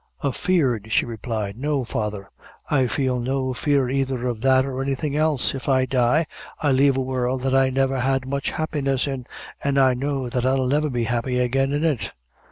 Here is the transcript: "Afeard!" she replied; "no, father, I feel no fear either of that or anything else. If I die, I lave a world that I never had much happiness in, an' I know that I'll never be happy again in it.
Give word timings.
"Afeard!" 0.23 0.87
she 0.91 1.05
replied; 1.05 1.59
"no, 1.59 1.83
father, 1.85 2.31
I 2.71 2.87
feel 2.87 3.19
no 3.19 3.53
fear 3.53 3.87
either 3.87 4.25
of 4.25 4.41
that 4.41 4.65
or 4.65 4.81
anything 4.81 5.15
else. 5.15 5.53
If 5.53 5.69
I 5.69 5.85
die, 5.85 6.25
I 6.59 6.71
lave 6.71 6.97
a 6.97 7.01
world 7.01 7.43
that 7.43 7.53
I 7.53 7.69
never 7.69 7.99
had 7.99 8.25
much 8.25 8.49
happiness 8.49 9.05
in, 9.05 9.27
an' 9.63 9.77
I 9.77 9.93
know 9.93 10.27
that 10.27 10.43
I'll 10.43 10.65
never 10.65 10.89
be 10.89 11.03
happy 11.03 11.37
again 11.37 11.71
in 11.71 11.83
it. 11.83 12.13